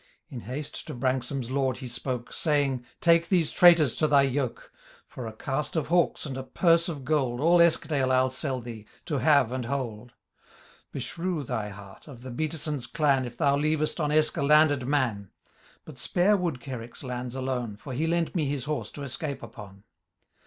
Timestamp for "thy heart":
11.45-12.07